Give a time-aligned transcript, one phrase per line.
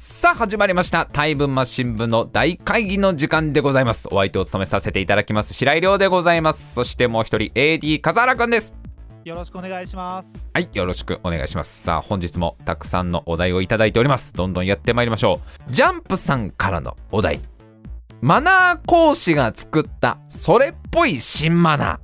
[0.00, 1.06] さあ始まりました。
[1.06, 4.06] タイブンマ新聞の大会議の時間でございます。
[4.12, 6.72] お相手を務めさせていただきます白井亮でございます。
[6.72, 8.76] そしてもう一人 AD 笠原くんです。
[9.24, 10.32] よろしくお願いします。
[10.54, 11.82] はいよろしくお願いします。
[11.82, 14.32] さあ本日もたくさんのお題をいただいております。
[14.34, 15.72] どんどんやってまいりましょう。
[15.72, 17.40] ジャンプさんからのお題。
[18.20, 21.98] マナー講師が作ったそれっぽい新マナー。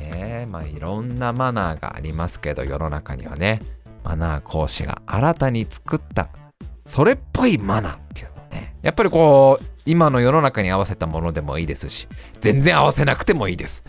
[0.00, 3.62] えー、まあいろんなマナーがありますけど世の中にはね。
[4.02, 6.28] マナー講師が新たに作った
[6.86, 8.76] それっぽいマナーっていうのね。
[8.82, 12.08] やっぱりこう今の世の中に合わせたものでもいいですし
[12.40, 13.84] 全然合わせなくてもいいです。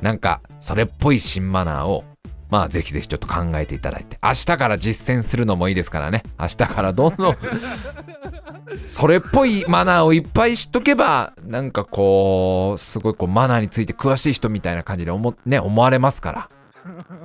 [0.00, 2.04] なんかそれっぽい新マナーを
[2.50, 4.18] まあぜひぜひちょっと考えていただいて。
[4.22, 6.22] 明日から実践するのもいいですからね。
[6.38, 7.36] 明日からどんどん。
[8.86, 16.48] それっぽいマナーをいっぱい知っとけばなんかこうすごいこうマナーについて詳しい人みたいな感じで思,、ね、思われますから。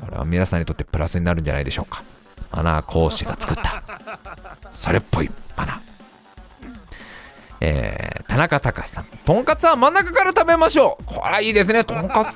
[0.02, 2.03] これは皆さんにとってプラスになるんじゃないでしょうか
[2.55, 3.84] マナー講師が作った
[4.71, 5.94] それっぽいマナー
[7.66, 9.05] えー、田中隆さん。
[9.05, 11.05] とんかつは真ん中から食べましょう。
[11.05, 11.86] これはいいですね。
[11.86, 12.36] とんかつ。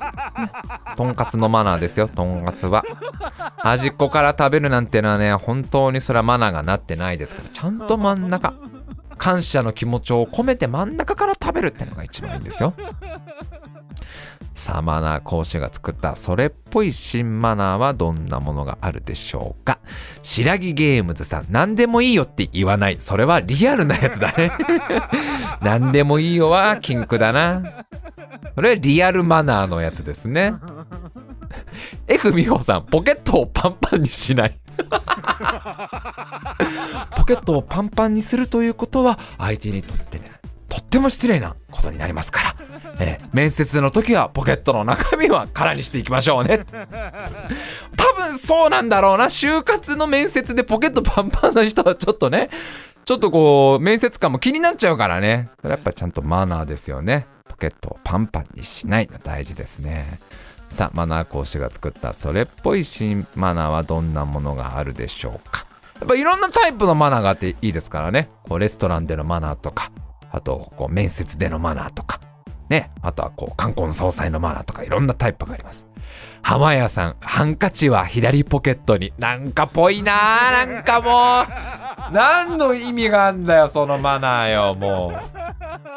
[0.95, 2.07] とんかつのマナーですよ。
[2.07, 2.85] とんかつは。
[3.57, 8.53] 端っこから食べるなんてのはね、本当にそれはマナーがなってないですから、ちゃんと真ん中。
[9.17, 12.73] 感謝の気持ちを込めて真ん中から食べるってのが一番いいんですよ。
[14.57, 19.77] さあマナー講師が作ったそれっぽい新マナーはどんなものがあるでしょうか？
[20.23, 22.99] 白木ゲームズさん何でもいいよって言わない。
[22.99, 24.51] それはリアルなやつだね。
[25.61, 27.85] 何でもいいよは禁句だな。
[28.55, 30.55] それはリアルマナーのやつですね。
[32.07, 34.57] F 美穂さんポケットをパンパンにしない。
[37.15, 40.31] ポケットをパンパンにするということは相手にとってね
[40.69, 42.55] とっても失礼なことになりますから、
[42.99, 46.59] えー、面接の時はポケットの中身は空にしていきましょうね。
[47.95, 49.25] 多分そうなんだろうな。
[49.25, 52.49] 就活の面接でポケットパンパンな人はちょっとね
[53.05, 55.49] ちょっとこう面接官も気になっちゃうからね。
[55.61, 57.25] それやっぱちゃんとマナーですよね。
[57.47, 60.19] ポケットをパンパンにしないの大事ですね。
[60.69, 65.65] さあマナー講師が作ったそれっぽい新マナーはどんなものがあるでしょうか。
[65.99, 68.29] やっぱいろんなタイプのマナーがあっていいですからね。
[68.47, 69.89] こうレストランでのマナーとか。
[70.37, 72.19] あとこう面接でのマナーとか。
[72.69, 72.91] ね。
[73.01, 75.87] あとはこう冠婚葬祭のマナーとかいろんなタイプがあります。
[76.41, 79.13] 浜屋さんハンカチは左ポケットに。
[79.17, 82.13] なんかぽいななんかもう。
[82.13, 85.11] 何の意味があんだよそのマナーよも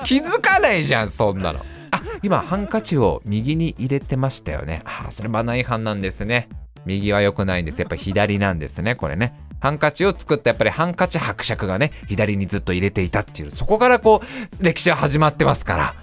[0.02, 0.04] う。
[0.06, 1.60] 気づかないじゃんそんなの。
[1.90, 4.82] あ今ハンカチを右に入れてましたよね。
[4.84, 6.48] あそれマナー違反なんですね。
[6.86, 7.80] 右は良くないんです。
[7.80, 9.34] やっぱ左なんですねこれね。
[9.60, 14.22] ハンカチを作ったやっぱりハンカチ伯爵がね左にずっと入れていたっていうそこからこ
[14.60, 15.94] う歴史は始まってますから。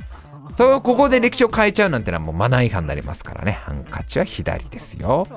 [0.58, 3.52] そうここで歴史を変えちゃうなんてのはもうマナー違反になりますからね。
[3.52, 5.28] ハンカチは左ですよ。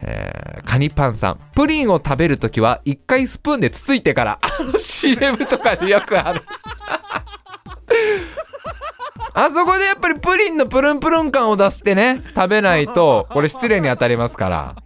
[0.00, 1.38] えー、カニパンさん。
[1.56, 6.42] プリンを食べるときは一回スプーンでつついてからあの CM とかでよくある。
[9.34, 14.76] あそこでやっぱりプリンのプルンプルン感を出してね食べないとこれ失礼に当たりますから。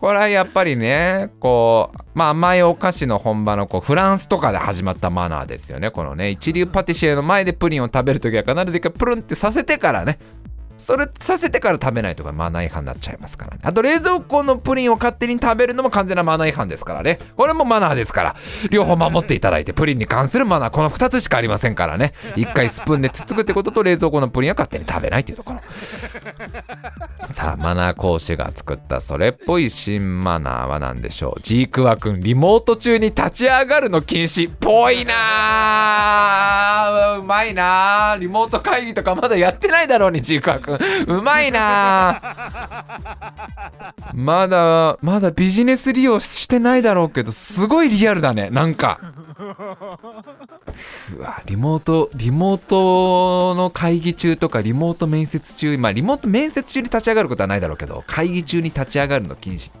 [0.00, 5.90] これはやっぱりねこうまあ甘いお菓子の本場のこうフランスとかで始まったマナーですよね。
[5.90, 10.18] このね一流パティシエの前でプリンを食べるときは必ず一回プルンってさせてからね
[10.80, 13.60] それさせてから食べないとかマナー違反になっちゃいますからね。
[13.62, 17.18] あと冷蔵庫のプリンを勝手に食べるのも完全なマナー違反ですからね。
[17.36, 18.34] これもマナーですから。
[18.70, 22.12] 両方守っていただいて、プリンに関するマナー、この2つしかありませんからね。
[22.36, 25.60] 1回スプーンでつつくってことと冷蔵庫のプリンは勝手に食べないっていうところ。
[27.26, 31.40] さあ、マナー講師が作ったそれっぽい新マナーは何でしょう。
[31.42, 34.50] ジークワ君、リモート中に立ち上がるの禁止。
[34.60, 35.20] ぽいな
[37.20, 40.69] うまいなリモート会議とかまだやってないだろうに、ジークワ君。
[41.06, 42.20] うまいな。
[44.14, 48.50] まだまだビジネス利用してないだろうけどすごいリアルだね。
[48.50, 48.98] なんか。
[51.16, 59.72] うわリモートリモートの会議中とかリモート面接中まあリモート面接中に立ち上がることはないだろうけど会議中に立ち上がるの禁止。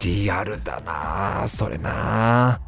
[0.00, 2.60] リアルだなそれな。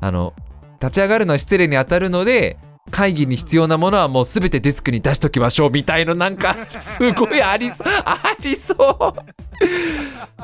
[0.00, 0.32] あの
[0.80, 2.56] 立ち上がるのは失礼に当たるので
[2.90, 8.74] 会議に必要なものはもう全てデスクに出しときましょうみたいななんか すごいありそうありそ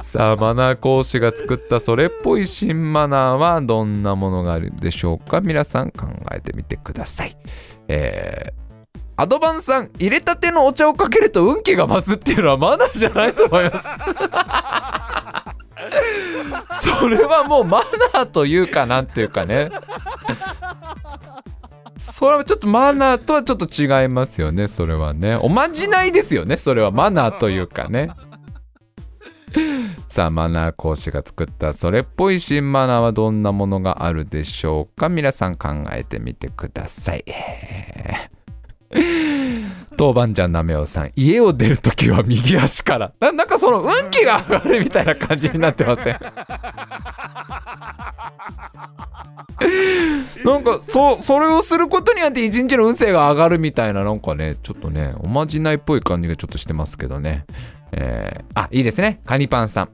[0.01, 0.03] う。
[0.05, 5.41] さあマナー講師が作ったそれっぽい新マナーはどんなものがあるでしょうか？
[5.41, 7.37] 皆さん考えてみてください。
[7.89, 8.65] えー
[9.17, 13.87] アドバンさん入れたてのお茶をかけると運気が増すっていうのはマナーじゃないと思います。
[16.99, 19.71] それはもうマナーというかなんていうかね
[22.05, 25.37] それはちょっとマナーとはちょっと違いますよねそれはね。
[25.37, 28.09] おまじないですよねそれはマナーというかね。
[30.09, 35.09] さあマナー講師が作ったそれっぽい新マナーはどんなものがあるでしょうか？
[35.09, 37.25] 皆さん考えてみてください。
[39.97, 43.13] 当番じゃんなめおさん家を出るときは右足から。
[43.21, 46.19] ななんかその運気が上がるみたいな感じになってません？
[50.45, 57.45] なんかそそれをすることによって一日の運勢が上がるみたいななんかねちょっとねおまじないっぽい感じがちょっとしてますけどね。
[57.97, 59.21] えー、あ、いいですね。
[59.25, 59.89] カニパンさん。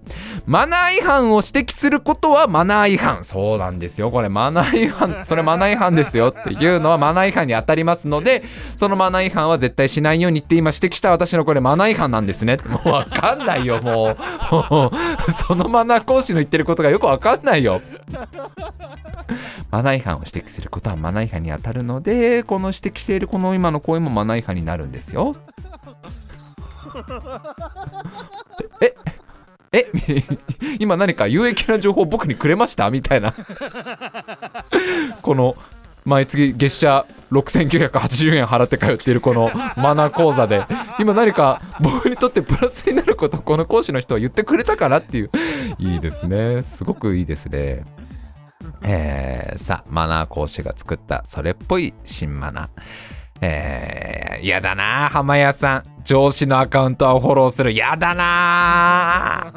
[0.47, 3.25] マナー違反を指摘することはマナー違反。
[3.25, 4.11] そうなんですよ。
[4.11, 8.43] これマナー違反、それマナー違反ですよっていうのはマナー違反に当たりますので、
[8.76, 12.56] そのマナー違反は絶対しないようにって今指摘した私のこれマナー違反なんですね。
[12.69, 14.17] もうわかんないよ、もう。
[15.31, 17.82] そのマナー講師の言ってることがよくわかんないよ。
[19.70, 25.35] マナー違反を指摘することはマナー違反に当たるので、この指摘しているこの今の行為もマナー違反になるんですよ。
[28.81, 28.94] え
[29.73, 29.91] え
[30.81, 32.91] 今何か有益な情報を僕にくれました？
[32.91, 33.35] みたいな。
[35.23, 35.56] この
[36.05, 40.65] 毎月月謝6980円払って通っているこのマナー講座で。
[40.99, 45.31] 今何か僕にとってプラスになることをこの講師の人は言ってくれたかなっていう。
[45.79, 46.62] いいですね。
[46.62, 47.85] すごくいいですね。
[48.83, 52.69] えー、さあマナー講師が作ったそれっぽい新マナー。
[53.42, 55.84] えー、やだな浜谷さん。
[56.02, 57.75] 上司のアカウントはフォローする。
[57.75, 59.52] やだな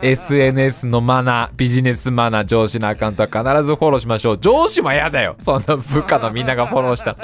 [0.02, 4.38] SNS のマナー、ビジネスマナー、上司のアカウントは必ずフォローしましょう。
[4.38, 5.36] 上司もやだよ。
[5.38, 7.16] そんな部下のみんながフォローした。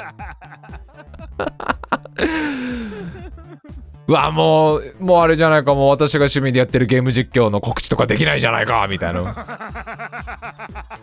[4.07, 9.35] うわ、もう、もうあれじゃないか、もう私が趣味でやってるゲーム実況の告知とかできないじゃないか、みたいな。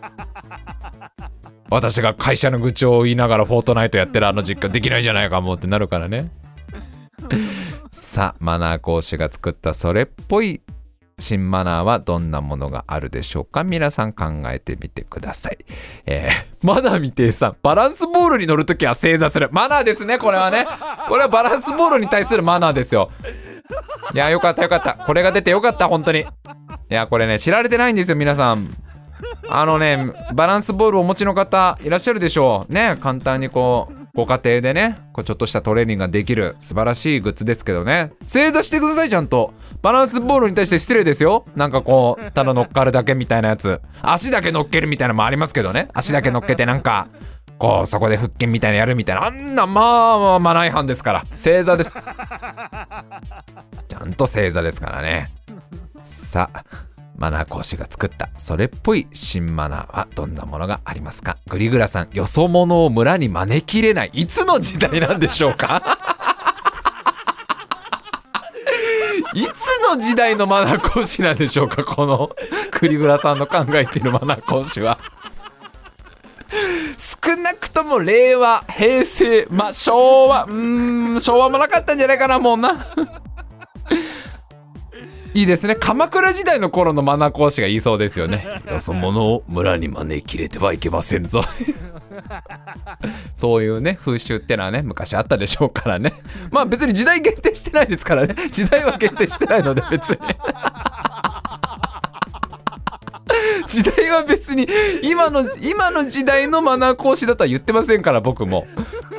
[1.69, 6.31] 私が会社の愚痴を言いながらフォートナイトやってるあの実況できないじゃないかもってなるからね
[7.91, 10.61] さあマナー講師が作ったそれっぽい
[11.17, 13.63] 新マナーはどんなものがあるでしょうか？
[13.63, 15.57] 皆さん考えてみてください。
[16.05, 19.49] えー、 マナー未定さん、バランスボールに乗るときは正座する。
[19.51, 20.67] マナーですね、これはね。
[21.07, 23.11] これはバランスボールに対するマナーですよ。
[24.13, 24.93] いや、よかったよかった。
[24.93, 26.19] これが出てよかった、本当に。
[26.19, 26.25] い
[26.89, 28.69] や、これね、知られてないんですよ、皆さん。
[29.49, 32.73] あのね、バランスボールをお持ちの方いらっしゃるでしょう。
[32.73, 38.13] ね、簡単にこう、ご家庭でね、こうちょっとしたトレーニングができる素晴らしいグッズですけどね。
[38.25, 39.53] 正座してください、ちゃんと。
[39.81, 41.43] バランスボールに対して失礼ですよ。
[41.55, 43.81] なんかこう、ただ乗っかるだけみたいなやつ。
[44.01, 45.89] 足だけ乗っけるみたいなのもありますけどね。
[45.93, 47.09] 足だけ乗っけてなんか、
[47.57, 49.25] こう、そこで腹筋みたいなやるみたいな。
[49.25, 51.25] あんな、まあ、まあ、マナー違反ですから。
[51.35, 51.91] 正座です。
[51.91, 55.29] ちゃんと正座ですからね。
[56.03, 56.63] さあ。
[57.17, 58.29] マナー講師が作った。
[58.37, 61.37] それっぽい新マナーはどんなものがありますか？
[61.49, 65.97] グリグラさんよそ者を村に招き入れないいつの時代なんでしょうか？
[69.33, 69.49] いつ
[69.89, 71.83] の時代のマナー講師なんでしょうか？
[71.83, 72.31] この
[72.79, 74.97] グリグラさんの考えているマナー講師は。
[76.97, 82.85] 少なくとも令和平成まあ昭和うん昭和もなかったんじゃないかなもうな。
[85.35, 85.75] いいですね。
[85.75, 88.47] 鎌倉時代の頃のマナー講師が言いそうですよね。
[88.71, 91.43] よそ者を村に招き入れてはいけませんぞ。
[93.35, 96.13] そういうね風習ってのはね昔あったでしょうからね。
[96.51, 98.33] まあ別に時代限定してないですからね。
[98.49, 100.17] 時代は限定してないので別に。
[103.67, 104.69] 時代は別に
[105.03, 108.65] 今の今の時代のマナー講師だとは言ってませんから僕も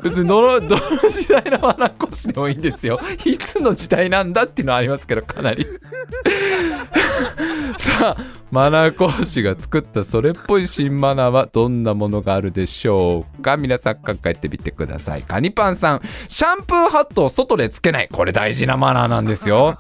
[0.09, 3.01] 別にどのどの時代のマナー講師でもいいんですよ。
[3.25, 5.67] いつの時代なんだっていうのはありますけどかなり。
[7.79, 13.57] さあマナー講師が作ったそれっぽい新マナーはどんなものがあるでしょうか？
[13.57, 15.23] 皆さん考えてみてください。
[15.23, 18.09] カニパンさんシャンプーハットを外でつけない。
[18.11, 19.77] これ大事なマナーなんですよ。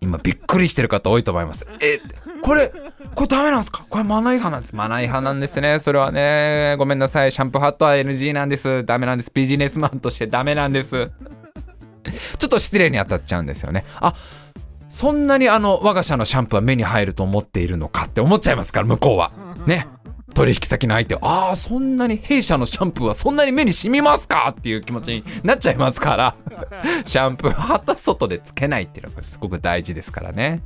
[0.00, 1.66] 今びっくりしてる方多いと思います。
[1.80, 2.00] え
[2.42, 2.70] これ
[3.14, 3.84] これダメなんですか？
[3.88, 4.76] これマナー違反なんです。
[4.76, 5.78] マナー違反なんですね。
[5.80, 7.32] それはねごめんなさい。
[7.32, 8.84] シャンプーハットは NG なんです。
[8.84, 9.32] ダメなんです。
[9.34, 11.10] ビジネスマンとしてダメなんです。
[12.38, 13.84] ちょっと失礼に当たっちゃうんですよね。
[14.00, 14.14] あ
[14.90, 19.30] そんなにあの我が社のシャンプーは目に入ると思っているのかって思っちゃいますから向こうは。
[19.64, 19.86] ね。
[20.34, 26.36] 取引先の相手はああそんなに弊社のシャンプーはそんなに目に染みますかっていう気持ちになっちゃいますから。
[27.06, 30.62] シャンプーはた外でつけないっていうのがすごく大事ですからね。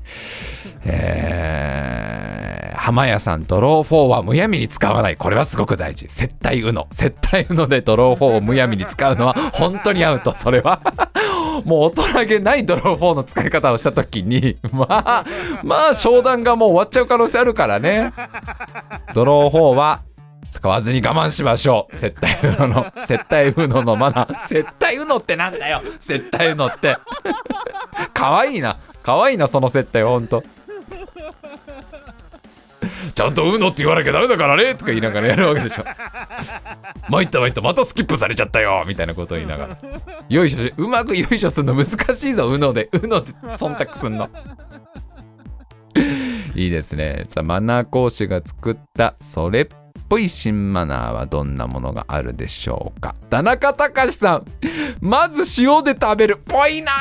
[0.84, 5.16] えー、浜屋さんドロー4はむやみに使わない。
[5.16, 6.06] これはすごく大事。
[6.06, 6.86] 接待うの。
[6.92, 10.82] 接待うのでドロー4をむやみに使うのは本当にアウトそれは。
[11.64, 15.24] もう大人げないドロー4の使い方をした時にまあ
[15.62, 18.12] まあ商談がもう終わっちゃう可能性あるからね。
[19.14, 20.02] ドロー4は
[20.50, 21.96] 使わずに我慢しましょう。
[21.96, 22.68] 接待うの。
[22.68, 24.38] の接待うののマナー。
[24.46, 25.80] 接待うのってなんだよ。
[26.00, 26.98] 接待うのって。
[28.12, 28.76] かわいいな。
[29.02, 30.02] かわいいなその接待。
[30.02, 30.42] ほんと。
[33.14, 35.84] ちゃんと「うの」って言わなきゃダメだからねとか言いながらやるわけでしょ。
[37.08, 39.78] 参った参ったまたスキップされちゃったよみたいなことを言いながら。
[40.28, 44.28] よいしょうまくよいしょするの難しいぞ「うの」で「うの」で忖度すんの。
[46.54, 47.24] いいですね。
[47.28, 49.66] さあマナー講師が作ったそれっ
[50.08, 53.14] ぽい新マナーはどんなものがあるでしょうか。
[53.30, 54.44] 田中隆さん
[55.00, 56.36] まず塩で食べる。
[56.44, 56.94] ぽいなー。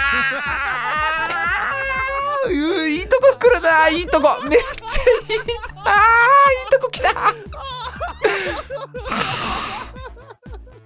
[3.14, 3.90] とこ来るな。
[3.90, 4.30] いいとこ。
[4.44, 5.40] めっちゃいい。
[5.76, 7.34] あーいいとこ来た。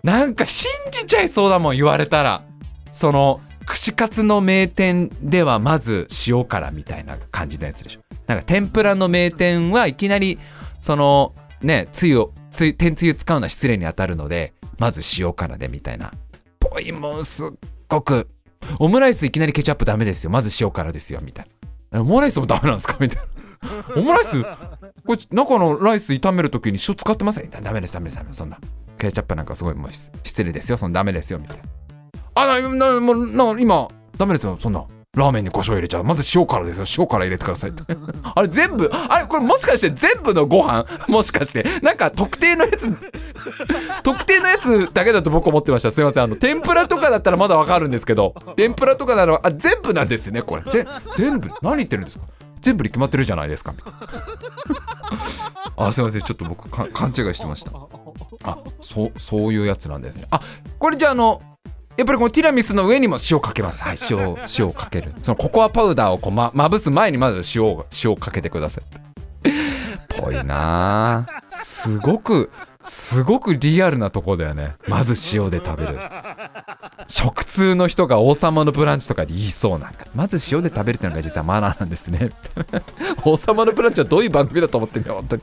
[0.03, 2.43] なんか信じちゃいそうだもん言われたら。
[2.91, 8.01] その串カツの名店ではまず塩辛みたいな感じのやつでしょ。
[8.25, 10.39] なんか天ぷらの名店はいきなり
[10.79, 16.11] そのねつゆをつゆ天つゆ使うのは失礼に当たるのでまず塩辛でみたいな。
[16.59, 17.49] ぽいもんすっ
[17.87, 18.27] ごく。
[18.79, 20.29] オムライスいきなりケチャップダメですよ。
[20.29, 21.51] まず塩辛ですよみたいな。
[21.93, 22.97] オムライスもダメなんですか？
[22.99, 23.27] みたいな。
[23.95, 24.41] オムライス？
[24.43, 27.49] これ中のライス炒めるときに塩使ってません？
[27.49, 28.37] ダメですダメですダメです。
[28.39, 28.59] そんな。
[28.97, 30.77] ケチャップなんかすごいもう失失礼ですよ。
[30.77, 31.63] そんなダメですよみたいな。
[32.35, 34.57] あななもうな今ダメですよ。
[34.59, 34.83] そんな
[35.17, 36.03] ラーメンに胡椒入れちゃう。
[36.03, 36.85] まず塩辛ですよ。
[36.97, 37.83] 塩辛入れてくださいって。
[38.35, 40.85] あれ全部あれこれもしかして全部のご飯？
[41.09, 41.65] もしかして。
[41.81, 42.93] なんか特定のやつ
[44.03, 45.91] 特定のやつだけだと僕思ってました。
[45.91, 46.23] すいません。
[46.23, 48.33] あの天ぷらとかだったらまだわかるんですけど。
[48.55, 50.61] 天ぷらとかならあ全部なんですねこれ。
[50.63, 51.49] ぜ全部？
[51.61, 52.25] 何言ってるんですか？
[52.61, 53.73] 全部に決まってるじゃないですか。
[55.77, 56.21] あすいません。
[56.21, 57.71] ちょっと僕か勘違いしてました。
[58.43, 60.27] あそうそういうやつなんですね。
[60.31, 60.39] あ
[60.79, 61.41] これじゃああの
[61.97, 63.83] やっぱりこのティラミスの上にも塩かけます。
[63.83, 65.13] はい塩 塩をかける。
[65.21, 68.83] そのココアパウダーをこうままぶす前にまず塩を塩をかけてください。
[70.21, 72.49] ぽいなあすごく
[72.83, 74.75] すごくリアルなとこだよね。
[74.87, 75.99] まず塩で食べる。
[77.07, 80.05] 食通の人が王様のブランチとかで言いそうなんか。
[80.15, 82.29] まず塩で食べるっていうのが実はマナーなんですね。
[83.25, 85.41] 王様のブランチはどういう番組だと思ってんだよ本当に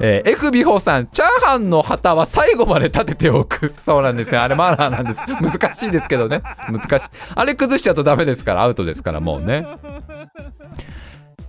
[0.00, 3.74] えー、F 美穂さんチャーハンの旗は最後まで立てておく。
[3.82, 4.42] そうなんですよ。
[4.42, 5.22] あれマナーなんです。
[5.26, 6.42] 難しいですけどね。
[6.68, 7.06] 難しい。
[7.34, 8.62] あれ崩しちゃうとダメですから。
[8.62, 9.66] アウトですからもうね。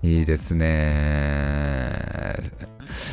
[0.04, 1.92] いいですね。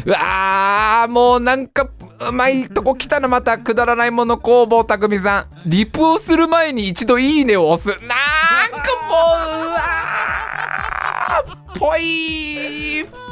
[0.06, 1.88] うわーもうなんか
[2.28, 5.46] うまいとこ来たなまたくだらないもの工房たくみさん。
[5.66, 7.88] リプをする前に一度いいねを押す。
[7.88, 9.14] なんかも
[9.62, 13.23] ううわーぽい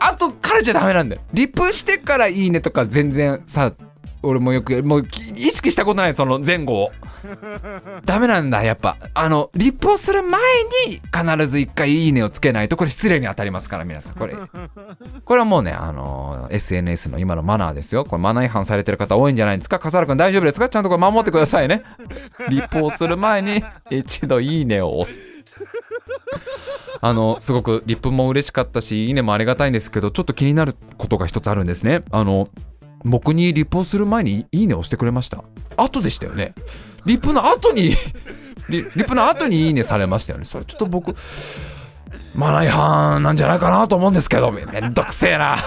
[0.00, 1.22] あとからじゃダメなんだよ。
[1.32, 3.72] リプしてからいいねとか全然さ
[4.22, 6.90] 俺もよくもう意識したことないその前後を。
[8.04, 8.96] ダメなんだやっぱ。
[9.14, 10.40] あのリプをする前
[10.86, 14.14] に必ず一回いいねをつけないとこれ失礼に当たりますから皆さん。
[14.16, 14.34] これ。
[15.24, 18.04] これはもうねあの SNS の今のマナーですよ。
[18.04, 19.78] これマナー違反されてる方多いんじゃないですか。
[19.78, 20.68] 笠原君大丈夫ですか？
[20.68, 21.82] ちゃんとこれ守ってくださいね。
[22.50, 25.20] リプをする前に一度いいねを押す
[27.02, 32.02] あのすごくリップも嬉しかったしいいねもありがたいんですけどちょっと気になることが一つあるんですね。
[32.10, 32.48] あの
[33.04, 35.42] 僕にリップをする前にいいねを押してくれました。
[35.76, 36.54] 後でしたよね。
[37.06, 37.94] リップの後に
[38.68, 40.44] リリップの後にいいねされましたよね。
[40.44, 41.14] それちょっと僕
[42.34, 45.56] マナー違反なんじゃないかなと思うんですけどめんどくせえな。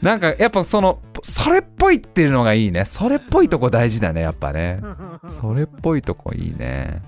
[0.00, 2.86] なんかやっぱそのそれっぽいっていうのがいいね。
[2.86, 4.80] それっぽいとこ大事だねやっぱね。
[5.28, 7.02] それっぽいとこいいね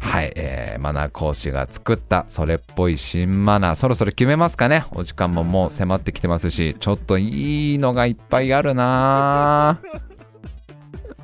[0.00, 3.74] はい、えー、マナー講師が作ったそれっぽい新マナー。
[3.74, 4.84] そろそろ決めますかね。
[4.92, 9.80] お時間ももう迫ってきてますしちょっといいのがいっぱいあるな。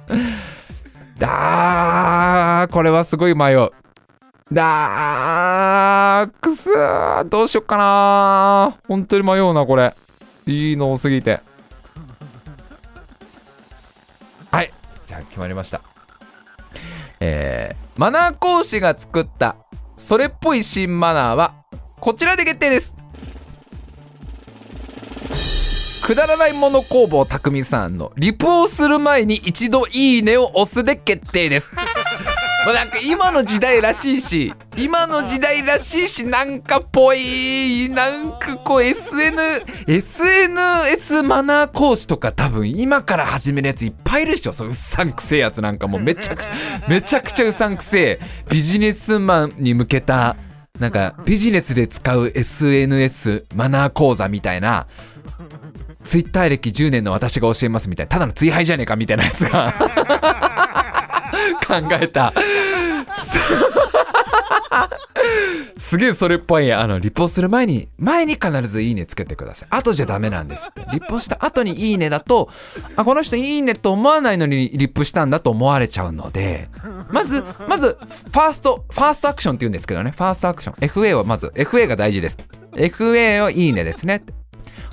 [1.19, 3.71] だーこれはすごい迷う。
[4.53, 9.95] だーくすーどうしよっかな本当に迷うなこれ。
[10.47, 11.41] いいの多すぎて。
[14.51, 14.73] はい
[15.07, 15.81] じゃあ決まりました。
[17.21, 19.57] えー、マナー講師が作った
[19.99, 21.53] それっぽい新マナーは
[22.01, 22.95] こちらで決定です。
[26.03, 31.75] くだらないもの工房たくみさんのリプをする前に一度いいねを押すで決定です。
[32.65, 39.37] まあなんか今の時代らしいし今の時代らしいしなんかぽいなんかこう SN
[39.87, 44.53] SNS マナー講師とか多分今から始めるやついっぱいいるでしょ。
[44.53, 46.51] そううっさんくせえやつなんかもうめちゃくちゃ
[46.89, 48.21] めちゃくちゃうさんくせえ。
[48.51, 50.37] ビジネスマンに向けた
[50.79, 54.87] なんかビジネスで使う SNS マナー講座みたいな
[56.03, 58.09] ツイッター歴10年の私が教えますみたいな。
[58.09, 60.50] ただのツイ廃じゃねえかみたいなやつが。
[61.67, 62.33] 考えた。
[65.77, 66.73] すげえそれっぽい。
[66.73, 69.69] あのリポする前に前に必ずいいねつけてください。
[69.71, 70.83] 後じゃダメなんですって。
[70.93, 72.49] リポした後にいいねだと
[72.97, 76.69] あこの人いいねと思わないのにリポしたんだと思われちゃうので
[77.11, 80.13] まずまず first first action って言うんですけどね。
[80.17, 80.75] First action。
[80.89, 82.39] FA をまず FA が大事です。
[82.75, 84.23] FA をいいねですね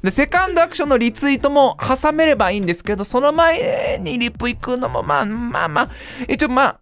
[0.04, 5.90] でセカンドアクションのリツイートも挟めればいいんですけどその前にリップ行くのもまあまあまあ
[6.28, 6.80] 一応まあ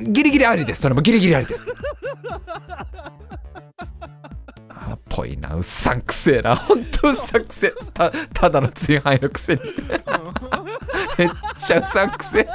[0.00, 0.82] ギリギリありです。
[0.82, 1.64] それもギリギリありです。
[4.68, 5.54] あっぽいな。
[5.54, 6.56] うっさんくせえな。
[6.56, 7.72] ほんとうさんくせえ。
[7.92, 9.60] たただの追廃のくせに。
[11.18, 12.48] めっちゃうさんくせえ。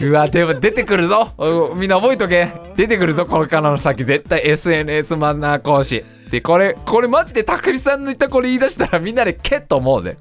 [0.04, 1.32] うわでも出てくるぞ。
[1.76, 2.52] みんな覚えとけ。
[2.76, 4.04] 出てくるぞこれからの先。
[4.04, 6.04] 絶対 SNS マナー講師。
[6.30, 10.16] でこれこれマジでたくみさんの言ったこれ言い出したらみんなでけっと思うぜ。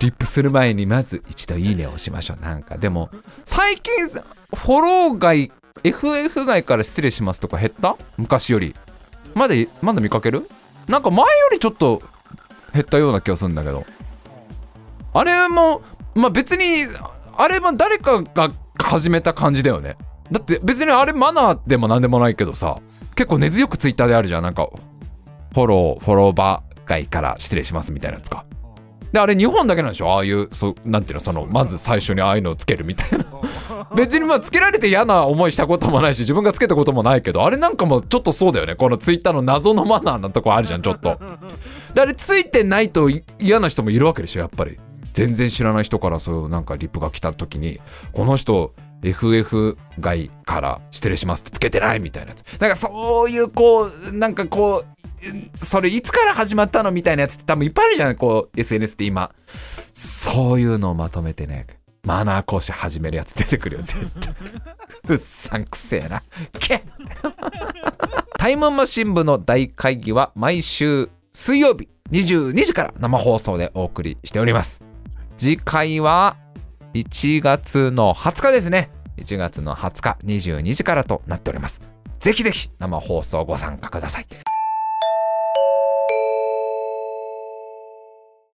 [0.00, 2.42] リップする前にまず一度いいねを押しましょう。
[2.42, 3.10] なんかでも
[3.44, 5.50] 最近フォロー外
[5.82, 7.96] FF 外から失礼しますとか減った？
[8.16, 8.74] 昔より。
[9.34, 10.48] まだまだ見かける？
[10.86, 12.02] なんか前よりちょっと
[12.72, 13.84] 減ったような気がするんだけど。
[15.14, 15.82] あれも
[16.14, 16.84] まあ別に
[17.36, 19.96] あれも誰かが始めた感じだよね。
[20.30, 22.76] だって別にあれマナーでも何でもないけどさ
[23.14, 24.42] 結構根強くツイッターであるじゃん。
[24.42, 24.68] なんか
[25.54, 28.44] フォローフォローバー外から失礼しますみたいなやつか。
[29.12, 30.12] であれ日本だけなんでしょ？
[30.12, 31.20] ああいうそなんていうの？
[31.20, 33.24] そのまず最初にああいうのをつけるみたいな。
[33.96, 38.74] 別にまあつけられて嫌な思いしたこともないし自分がつけたこともないけどあれなんかもちょっとそうだよね。
[38.74, 41.18] このツイッターの謎のマナーなとこあるじゃんちょっと。
[41.94, 43.08] であれついてないと
[43.38, 44.76] 嫌な人もいるわけでしょやっぱり。
[45.14, 47.80] 全然知らない人からそういうなんかリップが来た時に
[48.12, 52.58] この人 FF 外から失礼しますってつけてないみたいなやつ。
[52.58, 59.32] だかそういうこうなんかこうそれいつから始まったのみたいなやつって多分いっぱいあるじゃんこう SNS って今。
[59.92, 61.66] そういうのをまとめてね
[62.04, 64.34] マナー講師始めるやつ出てくるよ絶対。
[65.08, 66.22] うっさんくせえな。
[66.58, 66.82] け
[68.38, 74.86] タイムマシン部の大会議は毎週水曜日22時から生放送でお送りしております。
[75.36, 76.36] 次回は
[76.94, 78.90] 1月の20日ですね。
[79.18, 81.80] 1月の20日22時からとなっております。
[82.18, 84.57] ぜひぜひ生放送ご参加ください。